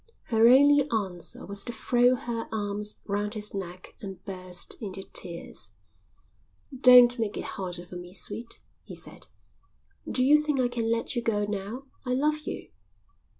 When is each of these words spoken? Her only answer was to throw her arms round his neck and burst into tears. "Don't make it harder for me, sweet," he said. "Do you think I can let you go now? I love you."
Her 0.29 0.47
only 0.47 0.89
answer 0.89 1.45
was 1.45 1.63
to 1.65 1.71
throw 1.71 2.15
her 2.15 2.49
arms 2.51 3.01
round 3.05 3.35
his 3.35 3.53
neck 3.53 3.95
and 4.01 4.25
burst 4.25 4.75
into 4.81 5.03
tears. 5.03 5.73
"Don't 6.75 7.19
make 7.19 7.37
it 7.37 7.43
harder 7.43 7.85
for 7.85 7.97
me, 7.97 8.11
sweet," 8.11 8.61
he 8.83 8.95
said. 8.95 9.27
"Do 10.09 10.23
you 10.25 10.39
think 10.39 10.59
I 10.59 10.69
can 10.69 10.89
let 10.89 11.15
you 11.15 11.21
go 11.21 11.45
now? 11.45 11.83
I 12.03 12.15
love 12.15 12.47
you." 12.47 12.71